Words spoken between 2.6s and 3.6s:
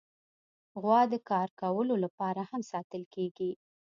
ساتل کېږي.